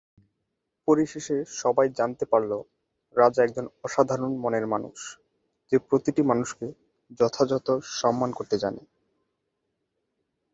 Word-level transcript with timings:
পরিশেষে 0.87 1.37
সবাই 1.61 1.87
জানতে 1.97 2.25
পারল 2.25 2.51
রাজা 3.15 3.39
একজন 3.43 3.65
অসাধারণ 3.83 4.31
মনের 4.37 4.65
মানুষ, 4.67 4.97
যে 5.71 5.77
প্রতিটি 5.87 6.21
মানুষকে 6.21 6.67
যথাযথ 7.19 7.67
সম্মান 7.99 8.29
করতে 8.33 8.55
জানে। 8.59 8.81